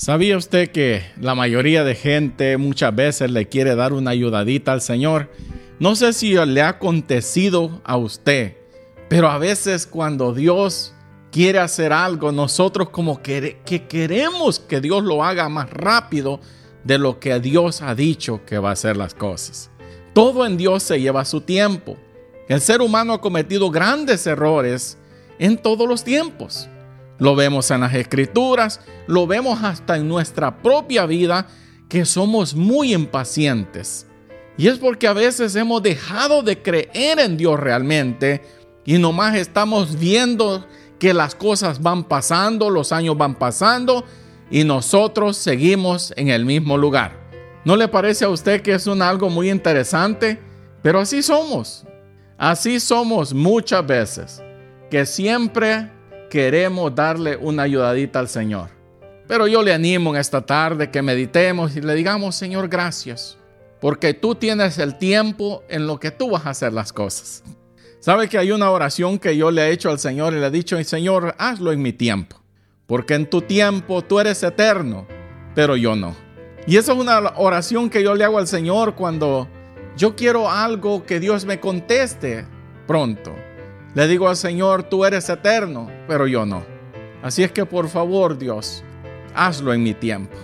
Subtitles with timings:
[0.00, 4.80] ¿Sabía usted que la mayoría de gente muchas veces le quiere dar una ayudadita al
[4.80, 5.30] Señor?
[5.78, 8.56] No sé si le ha acontecido a usted,
[9.10, 10.94] pero a veces cuando Dios
[11.30, 16.40] quiere hacer algo, nosotros como que, que queremos que Dios lo haga más rápido
[16.82, 19.70] de lo que Dios ha dicho que va a hacer las cosas.
[20.14, 21.98] Todo en Dios se lleva su tiempo.
[22.48, 24.96] El ser humano ha cometido grandes errores
[25.38, 26.70] en todos los tiempos.
[27.20, 31.46] Lo vemos en las escrituras, lo vemos hasta en nuestra propia vida,
[31.88, 34.06] que somos muy impacientes.
[34.56, 38.42] Y es porque a veces hemos dejado de creer en Dios realmente
[38.84, 40.66] y nomás estamos viendo
[40.98, 44.04] que las cosas van pasando, los años van pasando
[44.50, 47.18] y nosotros seguimos en el mismo lugar.
[47.64, 50.40] ¿No le parece a usted que es un algo muy interesante?
[50.82, 51.84] Pero así somos.
[52.38, 54.42] Así somos muchas veces,
[54.90, 55.90] que siempre
[56.30, 58.70] queremos darle una ayudadita al Señor.
[59.28, 63.36] Pero yo le animo en esta tarde que meditemos y le digamos, Señor, gracias,
[63.80, 67.42] porque tú tienes el tiempo en lo que tú vas a hacer las cosas.
[68.00, 70.50] ¿Sabe que hay una oración que yo le he hecho al Señor y le he
[70.50, 72.40] dicho, Señor, hazlo en mi tiempo,
[72.86, 75.06] porque en tu tiempo tú eres eterno,
[75.54, 76.16] pero yo no.
[76.66, 79.48] Y esa es una oración que yo le hago al Señor cuando
[79.96, 82.46] yo quiero algo que Dios me conteste
[82.86, 83.34] pronto.
[83.92, 86.64] Le digo al Señor, tú eres eterno, pero yo no.
[87.22, 88.84] Así es que por favor, Dios,
[89.34, 90.36] hazlo en mi tiempo.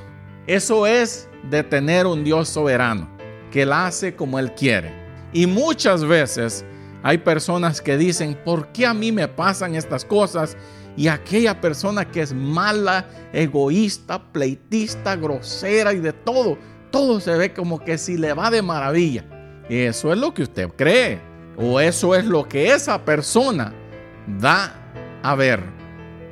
[0.49, 3.09] Eso es de tener un Dios soberano,
[3.53, 4.93] que la hace como Él quiere.
[5.33, 6.65] Y muchas veces
[7.05, 10.57] hay personas que dicen, ¿por qué a mí me pasan estas cosas?
[10.97, 16.59] Y aquella persona que es mala, egoísta, pleitista, grosera y de todo,
[16.91, 19.25] todo se ve como que si le va de maravilla.
[19.69, 23.73] Eso es lo que usted cree o eso es lo que esa persona
[24.27, 24.73] da
[25.23, 25.63] a ver.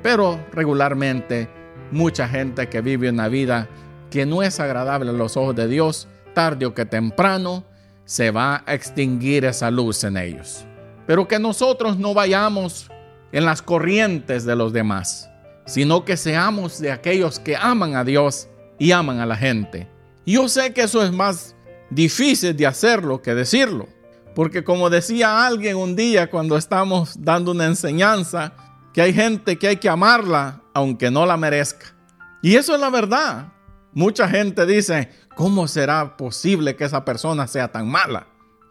[0.03, 1.49] Pero regularmente
[1.91, 3.69] mucha gente que vive una vida
[4.11, 7.65] que no es agradable a los ojos de Dios, tarde o que temprano,
[8.05, 10.65] se va a extinguir esa luz en ellos.
[11.07, 12.91] Pero que nosotros no vayamos
[13.33, 15.31] en las corrientes de los demás,
[15.67, 19.89] sino que seamos de aquellos que aman a Dios y aman a la gente.
[20.27, 21.57] Yo sé que eso es más
[21.91, 23.89] difícil de hacerlo que decirlo,
[24.35, 28.53] porque como decía alguien un día cuando estamos dando una enseñanza,
[28.93, 31.95] que hay gente que hay que amarla aunque no la merezca.
[32.43, 33.53] Y eso es la verdad.
[33.93, 38.27] Mucha gente dice, ¿cómo será posible que esa persona sea tan mala?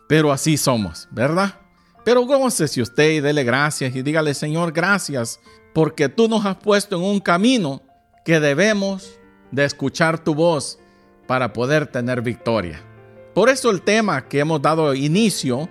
[0.07, 1.59] Pero así somos, ¿verdad?
[2.03, 5.39] Pero gócese usted y dele gracias y dígale, Señor, gracias,
[5.73, 7.81] porque tú nos has puesto en un camino
[8.25, 9.19] que debemos
[9.51, 10.79] de escuchar tu voz
[11.27, 12.81] para poder tener victoria.
[13.33, 15.69] Por eso el tema que hemos dado inicio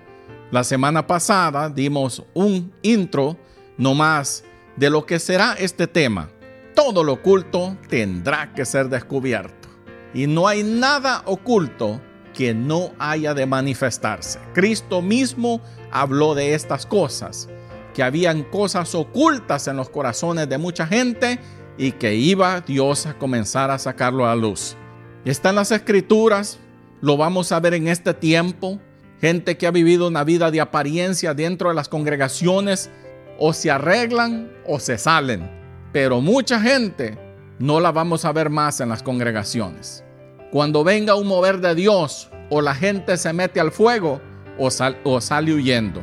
[0.50, 3.38] la semana pasada, dimos un intro
[3.78, 4.44] no más
[4.76, 6.28] de lo que será este tema.
[6.74, 9.68] Todo lo oculto tendrá que ser descubierto.
[10.12, 12.00] Y no hay nada oculto
[12.34, 14.40] que no haya de manifestarse.
[14.52, 17.48] Cristo mismo habló de estas cosas,
[17.94, 21.38] que habían cosas ocultas en los corazones de mucha gente
[21.78, 24.76] y que iba Dios a comenzar a sacarlo a la luz.
[25.24, 26.58] Están las escrituras,
[27.02, 28.78] lo vamos a ver en este tiempo.
[29.20, 32.90] Gente que ha vivido una vida de apariencia dentro de las congregaciones
[33.38, 35.50] o se arreglan o se salen.
[35.92, 37.18] Pero mucha gente
[37.58, 40.04] no la vamos a ver más en las congregaciones.
[40.50, 44.20] Cuando venga un mover de Dios o la gente se mete al fuego
[44.58, 46.02] o, sale huyendo.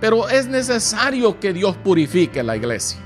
[0.00, 3.00] Pero es necesario que Dios purifique la iglesia.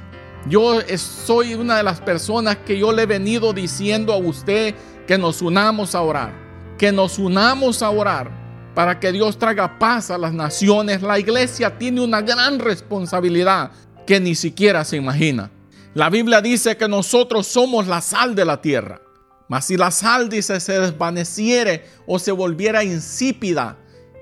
[0.46, 4.74] Yo soy una de las personas que yo le he venido diciendo a usted
[5.06, 6.49] que nos unamos a orar
[6.80, 8.30] que nos unamos a orar
[8.74, 11.02] para que Dios traiga paz a las naciones.
[11.02, 13.70] La iglesia tiene una gran responsabilidad
[14.06, 15.50] que ni siquiera se imagina.
[15.92, 19.02] La Biblia dice que nosotros somos la sal de la tierra.
[19.46, 23.76] Mas si la sal, dice, se desvaneciere o se volviera insípida,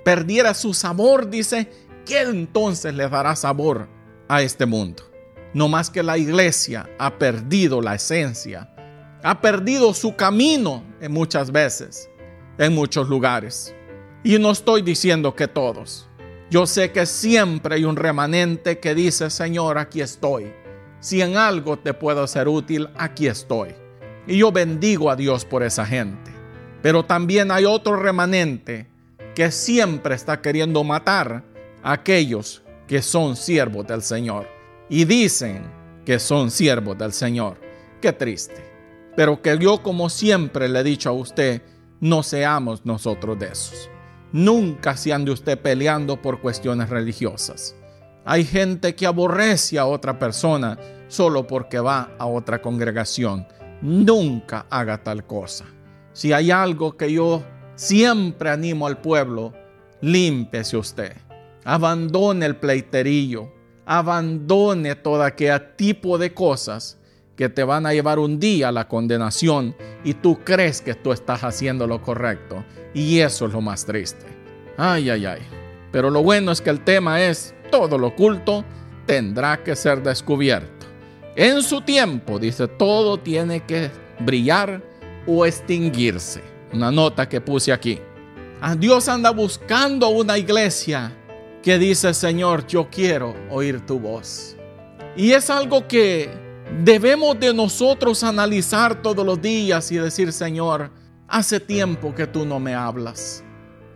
[0.04, 1.70] perdiera su sabor, dice,
[2.04, 3.88] ¿qué entonces le dará sabor
[4.26, 5.04] a este mundo?
[5.54, 8.68] No más que la iglesia ha perdido la esencia,
[9.22, 12.10] ha perdido su camino en muchas veces
[12.58, 13.74] en muchos lugares.
[14.24, 16.08] Y no estoy diciendo que todos.
[16.50, 20.52] Yo sé que siempre hay un remanente que dice, Señor, aquí estoy.
[21.00, 23.74] Si en algo te puedo ser útil, aquí estoy.
[24.26, 26.32] Y yo bendigo a Dios por esa gente.
[26.82, 28.88] Pero también hay otro remanente
[29.34, 31.44] que siempre está queriendo matar
[31.82, 34.48] a aquellos que son siervos del Señor.
[34.88, 35.70] Y dicen
[36.04, 37.60] que son siervos del Señor.
[38.00, 38.64] Qué triste.
[39.16, 41.62] Pero que yo como siempre le he dicho a usted,
[42.00, 43.90] no seamos nosotros de esos.
[44.32, 47.74] Nunca se ande usted peleando por cuestiones religiosas.
[48.24, 50.78] Hay gente que aborrece a otra persona
[51.08, 53.46] solo porque va a otra congregación.
[53.80, 55.64] nunca haga tal cosa.
[56.12, 57.44] Si hay algo que yo
[57.76, 59.52] siempre animo al pueblo,
[60.00, 61.16] límpese usted.
[61.64, 63.52] Abandone el pleiterillo.
[63.86, 66.98] Abandone todo aquel tipo de cosas
[67.38, 71.12] que te van a llevar un día a la condenación y tú crees que tú
[71.12, 72.64] estás haciendo lo correcto.
[72.92, 74.26] Y eso es lo más triste.
[74.76, 75.42] Ay, ay, ay.
[75.92, 78.64] Pero lo bueno es que el tema es todo lo oculto
[79.06, 80.86] tendrá que ser descubierto.
[81.36, 84.82] En su tiempo, dice, todo tiene que brillar
[85.24, 86.42] o extinguirse.
[86.72, 88.00] Una nota que puse aquí.
[88.60, 91.16] A ah, Dios anda buscando una iglesia
[91.62, 94.56] que dice, Señor, yo quiero oír tu voz.
[95.16, 96.47] Y es algo que
[96.82, 100.90] debemos de nosotros analizar todos los días y decir, Señor,
[101.26, 103.44] hace tiempo que tú no me hablas.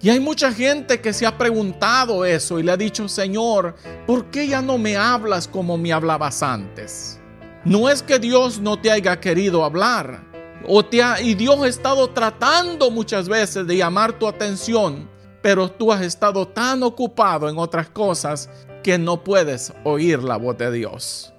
[0.00, 3.76] Y hay mucha gente que se ha preguntado eso y le ha dicho, Señor,
[4.06, 7.20] ¿por qué ya no me hablas como me hablabas antes?
[7.64, 10.24] No es que Dios no te haya querido hablar,
[10.66, 15.08] o te y Dios ha estado tratando muchas veces de llamar tu atención,
[15.40, 18.50] pero tú has estado tan ocupado en otras cosas
[18.82, 21.32] que no puedes oír la voz de Dios.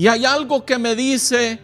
[0.00, 1.60] Y hay algo que me dice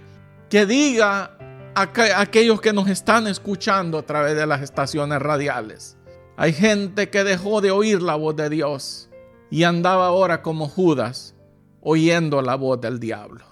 [0.51, 1.39] que diga
[1.75, 5.97] a aquellos que nos están escuchando a través de las estaciones radiales.
[6.37, 9.09] Hay gente que dejó de oír la voz de Dios
[9.51, 11.35] y andaba ahora como Judas
[11.81, 13.43] oyendo la voz del diablo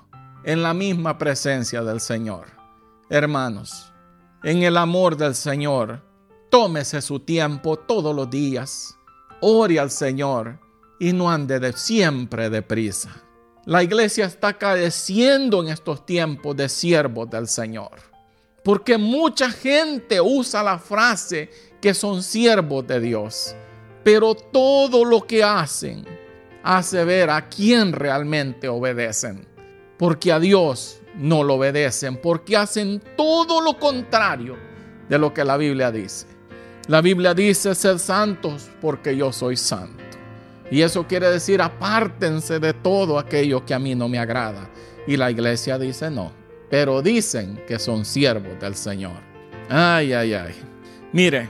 [0.45, 2.49] en la misma presencia del Señor.
[3.09, 3.91] Hermanos,
[4.43, 6.03] en el amor del Señor,
[6.51, 8.99] tómese su tiempo todos los días,
[9.41, 10.61] ore al Señor
[11.01, 13.25] y no ande de siempre deprisa.
[13.67, 17.93] La iglesia está careciendo en estos tiempos de siervos del Señor.
[18.63, 21.51] Porque mucha gente usa la frase
[21.81, 23.55] que son siervos de Dios.
[24.03, 26.05] Pero todo lo que hacen
[26.63, 29.55] hace ver a quién realmente obedecen
[30.05, 34.55] porque a Dios no lo obedecen, porque hacen todo lo contrario
[35.09, 36.27] de lo que la Biblia dice.
[36.89, 40.04] La Biblia dice ser santos porque yo soy santo.
[40.71, 44.71] Y eso quiere decir apártense de todo aquello que a mí no me agrada.
[45.07, 46.33] Y la iglesia dice no,
[46.71, 49.17] pero dicen que son siervos del Señor.
[49.69, 50.55] Ay, ay, ay.
[51.13, 51.49] Mire,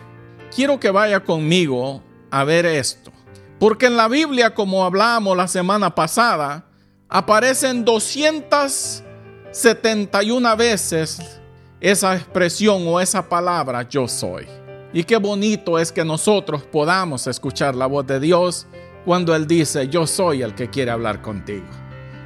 [0.54, 3.10] quiero que vaya conmigo a ver esto.
[3.58, 6.66] Porque en la Biblia, como hablamos la semana pasada,
[7.08, 11.40] aparecen 271 veces
[11.80, 14.46] esa expresión o esa palabra yo soy.
[14.92, 18.66] Y qué bonito es que nosotros podamos escuchar la voz de Dios
[19.04, 21.66] cuando Él dice, yo soy el que quiere hablar contigo.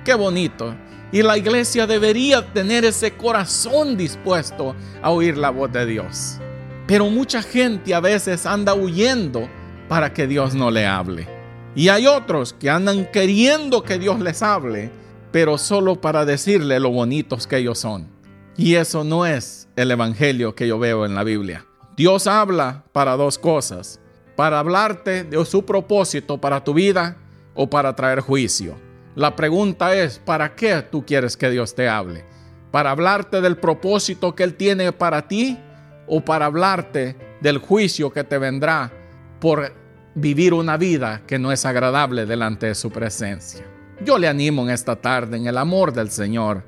[0.05, 0.75] Qué bonito.
[1.11, 6.39] Y la iglesia debería tener ese corazón dispuesto a oír la voz de Dios.
[6.87, 9.49] Pero mucha gente a veces anda huyendo
[9.89, 11.29] para que Dios no le hable.
[11.75, 14.91] Y hay otros que andan queriendo que Dios les hable,
[15.31, 18.09] pero solo para decirle lo bonitos que ellos son.
[18.57, 21.65] Y eso no es el evangelio que yo veo en la Biblia.
[21.97, 24.01] Dios habla para dos cosas.
[24.39, 27.17] Para hablarte de su propósito para tu vida
[27.57, 28.77] o para traer juicio.
[29.17, 32.25] La pregunta es, ¿para qué tú quieres que Dios te hable?
[32.71, 35.59] ¿Para hablarte del propósito que Él tiene para ti
[36.07, 38.93] o para hablarte del juicio que te vendrá
[39.41, 39.73] por
[40.15, 43.65] vivir una vida que no es agradable delante de su presencia.
[44.05, 46.63] Yo le animo en esta tarde, en el amor del Señor,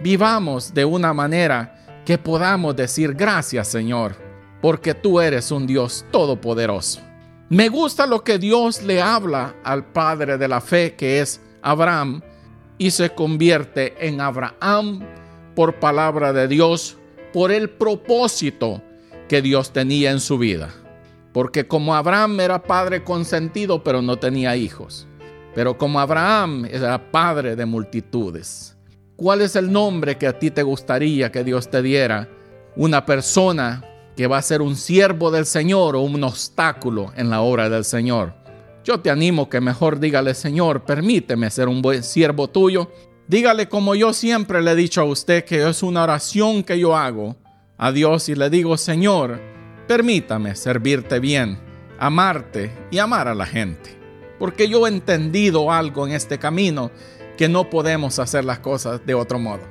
[0.00, 4.16] vivamos de una manera que podamos decir gracias Señor,
[4.60, 7.11] porque tú eres un Dios todopoderoso.
[7.52, 12.22] Me gusta lo que Dios le habla al Padre de la fe, que es Abraham,
[12.78, 15.00] y se convierte en Abraham
[15.54, 16.96] por palabra de Dios,
[17.30, 18.80] por el propósito
[19.28, 20.70] que Dios tenía en su vida.
[21.34, 25.06] Porque como Abraham era padre consentido, pero no tenía hijos.
[25.54, 28.78] Pero como Abraham era padre de multitudes.
[29.14, 32.30] ¿Cuál es el nombre que a ti te gustaría que Dios te diera?
[32.76, 37.40] Una persona que va a ser un siervo del Señor o un obstáculo en la
[37.40, 38.34] obra del Señor.
[38.84, 42.90] Yo te animo que mejor dígale, Señor, permíteme ser un buen siervo tuyo.
[43.28, 46.96] Dígale como yo siempre le he dicho a usted que es una oración que yo
[46.96, 47.36] hago
[47.78, 49.52] a Dios y le digo, Señor,
[49.86, 51.58] Permítame servirte bien,
[51.98, 53.98] amarte y amar a la gente.
[54.38, 56.90] Porque yo he entendido algo en este camino
[57.36, 59.62] que no podemos hacer las cosas de otro modo,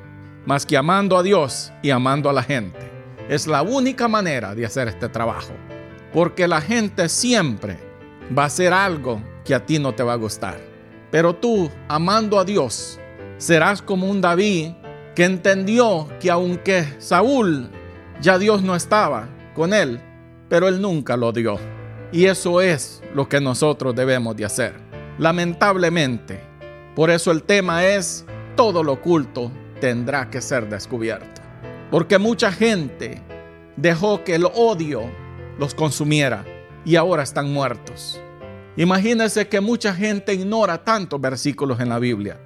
[0.45, 2.90] más que amando a Dios y amando a la gente.
[3.29, 5.53] Es la única manera de hacer este trabajo.
[6.13, 7.77] Porque la gente siempre
[8.37, 10.59] va a hacer algo que a ti no te va a gustar.
[11.09, 12.99] Pero tú, amando a Dios,
[13.37, 14.71] serás como un David
[15.15, 17.69] que entendió que aunque Saúl
[18.21, 19.99] ya Dios no estaba, con él,
[20.47, 21.57] pero él nunca lo dio.
[22.11, 24.73] Y eso es lo que nosotros debemos de hacer.
[25.17, 26.39] Lamentablemente,
[26.95, 28.25] por eso el tema es,
[28.55, 31.40] todo lo oculto tendrá que ser descubierto.
[31.91, 33.21] Porque mucha gente
[33.75, 35.03] dejó que el odio
[35.59, 36.43] los consumiera
[36.83, 38.19] y ahora están muertos.
[38.77, 42.39] Imagínense que mucha gente ignora tantos versículos en la Biblia.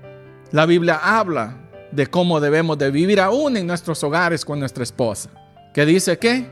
[0.51, 1.61] La Biblia habla
[1.91, 5.29] de cómo debemos de vivir aún en nuestros hogares con nuestra esposa.
[5.73, 6.49] Que dice que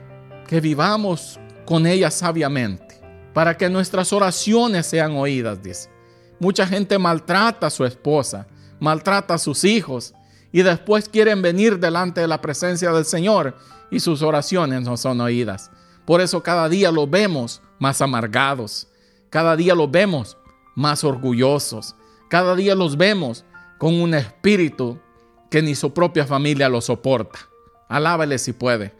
[0.47, 3.01] que vivamos con ella sabiamente,
[3.33, 5.89] para que nuestras oraciones sean oídas, dice.
[6.39, 8.47] Mucha gente maltrata a su esposa,
[8.79, 10.13] maltrata a sus hijos
[10.53, 13.57] y después quieren venir delante de la presencia del Señor
[13.91, 15.72] y sus oraciones no son oídas.
[16.05, 18.88] Por eso cada día los vemos más amargados,
[19.29, 20.38] cada día los vemos
[20.75, 21.95] más orgullosos,
[22.29, 23.43] cada día los vemos
[23.79, 25.00] con un espíritu
[25.50, 27.39] que ni su propia familia lo soporta.
[27.89, 28.93] Alábele si puede.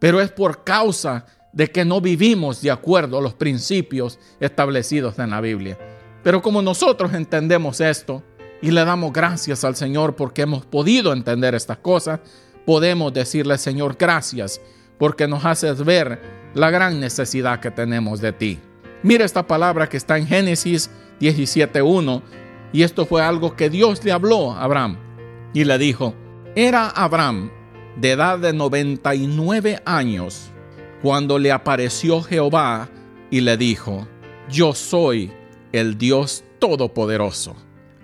[0.00, 5.30] Pero es por causa de que no vivimos de acuerdo a los principios establecidos en
[5.30, 5.78] la Biblia.
[6.22, 8.22] Pero como nosotros entendemos esto
[8.66, 12.18] y le damos gracias al Señor porque hemos podido entender estas cosas,
[12.64, 14.60] podemos decirle, Señor, gracias
[14.98, 16.20] porque nos haces ver
[16.52, 18.58] la gran necesidad que tenemos de ti.
[19.04, 22.22] Mira esta palabra que está en Génesis 17.1
[22.72, 24.98] y esto fue algo que Dios le habló a Abraham
[25.54, 26.12] y le dijo,
[26.56, 27.52] era Abraham
[27.94, 30.50] de edad de 99 años
[31.02, 32.88] cuando le apareció Jehová
[33.30, 34.08] y le dijo,
[34.48, 35.30] yo soy
[35.70, 37.54] el Dios Todopoderoso.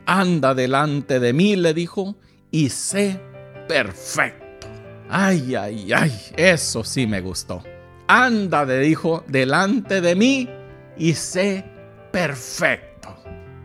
[0.06, 2.16] Anda delante de mí, le dijo,
[2.50, 3.20] y sé
[3.68, 4.68] perfecto.
[5.08, 7.62] Ay, ay, ay, eso sí me gustó.
[8.06, 10.48] Anda, le dijo, delante de mí
[10.96, 11.64] y sé
[12.10, 13.14] perfecto.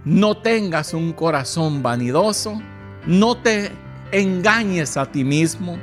[0.05, 2.61] No tengas un corazón vanidoso,
[3.05, 3.71] no te
[4.11, 5.77] engañes a ti mismo,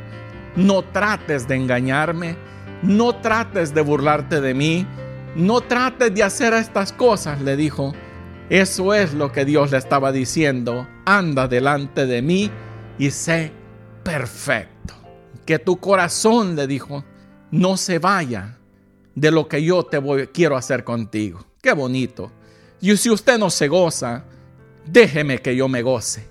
[0.56, 2.36] no trates de engañarme,
[2.82, 4.86] no trates de burlarte de mí,
[5.36, 7.94] no trates de hacer estas cosas, le dijo.
[8.50, 10.86] Eso es lo que Dios le estaba diciendo.
[11.06, 12.50] Anda delante de mí
[12.98, 13.52] y sé
[14.02, 14.94] perfecto.
[15.46, 17.04] Que tu corazón, le dijo,
[17.50, 18.58] no se vaya
[19.14, 21.44] de lo que yo te voy, quiero hacer contigo.
[21.62, 22.30] Qué bonito.
[22.80, 24.24] Y si usted no se goza,
[24.86, 26.26] déjeme que yo me goce.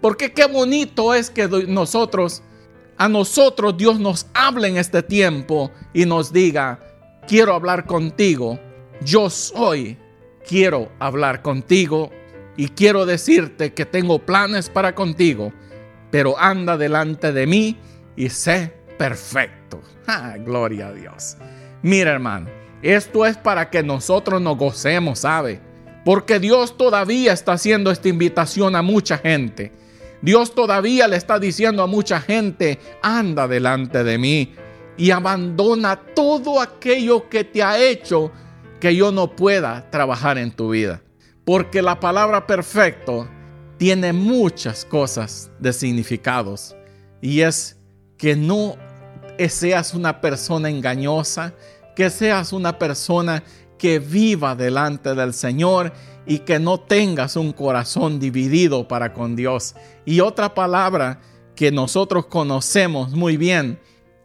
[0.00, 2.42] Porque qué bonito es que nosotros
[3.00, 6.78] a nosotros Dios nos habla en este tiempo y nos diga,
[7.26, 8.60] quiero hablar contigo,
[9.02, 9.96] yo soy,
[10.50, 12.10] quiero hablar contigo
[12.56, 15.52] y quiero decirte que tengo planes para contigo,
[16.10, 17.78] pero anda delante de mí
[18.16, 19.80] y sé perfecto.
[20.12, 21.36] Ah, gloria a Dios.
[21.82, 22.48] Mira hermano,
[22.82, 25.60] esto es para que nosotros nos gocemos, ¿sabe?
[26.04, 29.72] Porque Dios todavía está haciendo esta invitación a mucha gente.
[30.20, 34.52] Dios todavía le está diciendo a mucha gente, anda delante de mí
[34.96, 38.32] y abandona todo aquello que te ha hecho
[38.80, 41.02] que yo no pueda trabajar en tu vida.
[41.44, 43.28] Porque la palabra perfecto
[43.76, 46.74] tiene muchas cosas de significados
[47.20, 47.76] y es
[48.16, 48.76] que no
[49.48, 51.54] seas una persona engañosa,
[51.96, 53.42] que seas una persona
[53.78, 55.92] que viva delante del Señor
[56.26, 59.74] y que no tengas un corazón dividido para con Dios.
[60.04, 61.20] Y otra palabra
[61.56, 63.80] que nosotros conocemos muy bien,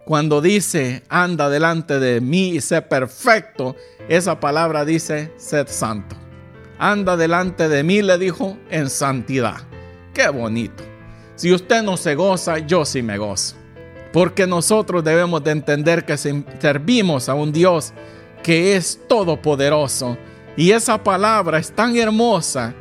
[0.05, 3.75] cuando dice, anda delante de mí y sé perfecto,
[4.07, 6.15] esa palabra dice, sed santo.
[6.77, 9.57] Anda delante de mí, le dijo, en santidad.
[10.13, 10.83] Qué bonito.
[11.35, 13.55] Si usted no se goza, yo sí me gozo.
[14.13, 17.91] Porque nosotros debemos de entender que servimos a un Dios
[18.43, 20.17] que es todopoderoso.
[20.55, 22.73] Y esa palabra es tan hermosa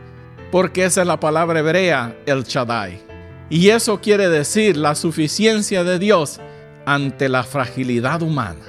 [0.53, 3.01] porque esa es la palabra hebrea, el Shaddai.
[3.49, 6.39] Y eso quiere decir la suficiencia de Dios
[6.87, 8.65] ante la fragilidad humana.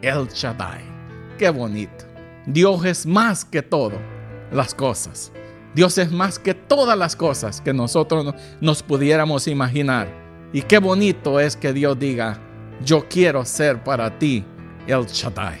[0.00, 0.82] El Shaddai.
[1.38, 2.04] Qué bonito.
[2.46, 3.98] Dios es más que todo
[4.50, 5.32] las cosas.
[5.74, 10.08] Dios es más que todas las cosas que nosotros nos pudiéramos imaginar.
[10.52, 12.38] Y qué bonito es que Dios diga,
[12.84, 14.44] yo quiero ser para ti
[14.86, 15.60] el Shaddai.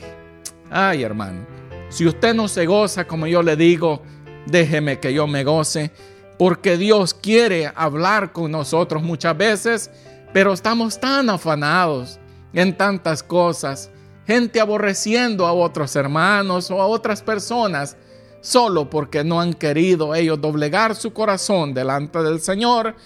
[0.70, 1.46] Ay, hermano,
[1.88, 4.02] si usted no se goza como yo le digo,
[4.46, 5.92] déjeme que yo me goce,
[6.38, 9.90] porque Dios quiere hablar con nosotros muchas veces,
[10.32, 12.18] pero estamos tan afanados
[12.52, 13.90] en tantas cosas,
[14.26, 17.96] gente aborreciendo a otros hermanos o a otras personas,
[18.40, 22.96] solo porque no han querido ellos doblegar su corazón delante del Señor.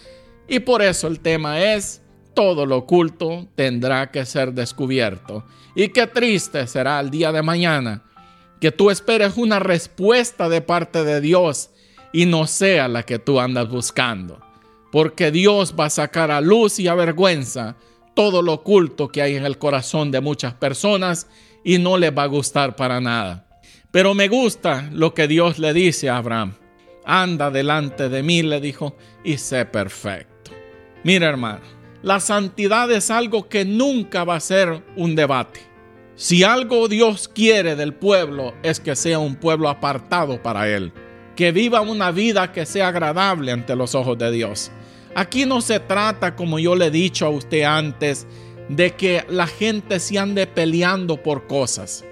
[0.49, 2.03] Y por eso el tema es,
[2.35, 5.45] todo lo oculto tendrá que ser descubierto.
[5.75, 8.03] Y qué triste será el día de mañana
[8.61, 11.71] que tú esperes una respuesta de parte de Dios
[12.13, 14.46] y no sea la que tú andas buscando.
[14.97, 17.77] Porque Dios va a sacar a luz y a vergüenza
[18.15, 21.27] todo lo oculto que hay en el corazón de muchas personas
[21.63, 23.45] y no les va a gustar para nada.
[23.91, 26.55] Pero me gusta lo que Dios le dice a Abraham.
[27.05, 30.53] Anda delante de mí, le dijo, y sé perfecto.
[31.05, 31.61] Mira hermano,
[32.01, 35.61] la santidad es algo que nunca va a ser un debate.
[36.15, 40.91] Si algo Dios quiere del pueblo es que sea un pueblo apartado para Él,
[41.37, 44.73] que viva una vida que sea agradable ante los ojos de Dios.
[45.17, 48.27] Aquí no se trata, como yo le he dicho a usted antes,
[48.69, 52.05] de que la gente se ande peleando por cosas.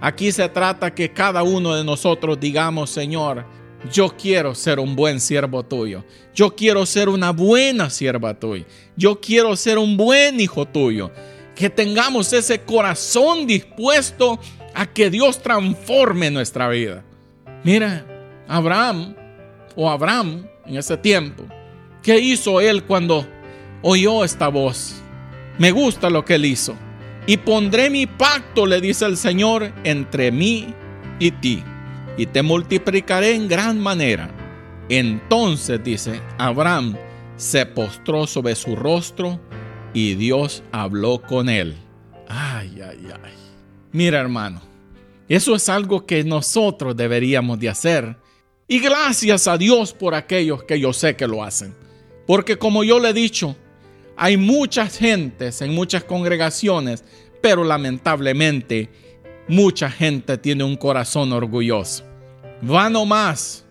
[0.00, 3.44] Aquí se trata que cada uno de nosotros digamos, Señor,
[3.92, 6.04] yo quiero ser un buen siervo tuyo.
[6.36, 8.64] Yo quiero ser una buena sierva tuya.
[8.96, 11.10] Yo quiero ser un buen hijo tuyo.
[11.56, 14.38] Que tengamos ese corazón dispuesto
[14.72, 17.02] a que Dios transforme nuestra vida.
[17.64, 18.06] Mira,
[18.46, 19.16] Abraham
[19.74, 21.42] o Abraham en ese tiempo,
[22.02, 23.26] ¿qué hizo él cuando
[23.82, 25.02] oyó esta voz?
[25.58, 26.74] Me gusta lo que él hizo.
[27.26, 30.74] Y pondré mi pacto, le dice el Señor, entre mí
[31.20, 31.62] y ti,
[32.16, 34.28] y te multiplicaré en gran manera.
[34.88, 36.96] Entonces, dice, Abraham
[37.36, 39.40] se postró sobre su rostro
[39.94, 41.76] y Dios habló con él.
[42.28, 43.32] Ay, ay, ay.
[43.92, 44.60] Mira, hermano,
[45.28, 48.16] eso es algo que nosotros deberíamos de hacer.
[48.66, 51.74] Y gracias a Dios por aquellos que yo sé que lo hacen.
[52.26, 53.56] Porque como yo le he dicho,
[54.16, 57.04] hay muchas gentes en muchas congregaciones,
[57.40, 58.90] pero lamentablemente
[59.48, 62.04] mucha gente tiene un corazón orgulloso.
[62.68, 63.64] Va nomás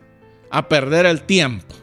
[0.50, 1.74] a perder el tiempo,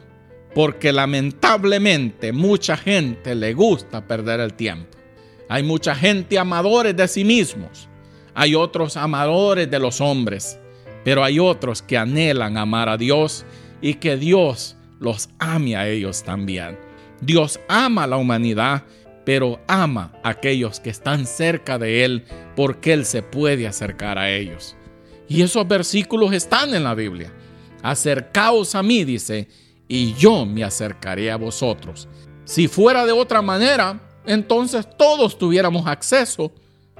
[0.55, 4.99] porque lamentablemente mucha gente le gusta perder el tiempo.
[5.49, 7.89] Hay mucha gente amadores de sí mismos,
[8.35, 10.59] hay otros amadores de los hombres,
[11.05, 13.47] pero hay otros que anhelan amar a Dios
[13.81, 16.79] y que Dios los ame a ellos también.
[17.21, 18.85] Dios ama a la humanidad,
[19.25, 22.25] pero ama a aquellos que están cerca de Él
[22.57, 24.77] porque Él se puede acercar a ellos.
[25.29, 27.33] Y esos versículos están en la Biblia.
[27.83, 29.49] Acercaos a mí, dice,
[29.87, 32.09] y yo me acercaré a vosotros.
[32.45, 36.53] Si fuera de otra manera, entonces todos tuviéramos acceso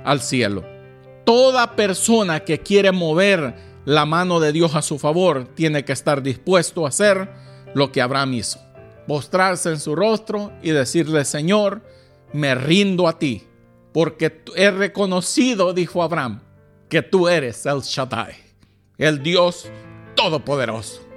[0.05, 0.65] al cielo.
[1.25, 6.23] Toda persona que quiere mover la mano de Dios a su favor tiene que estar
[6.23, 7.31] dispuesto a hacer
[7.75, 8.69] lo que Abraham hizo
[9.09, 11.81] postrarse en su rostro y decirle, Señor,
[12.33, 13.43] me rindo a ti,
[13.93, 16.43] porque he reconocido, dijo Abraham,
[16.91, 18.35] que tú eres el Shaddai,
[18.99, 19.69] el Dios
[20.15, 21.08] Todopoderoso.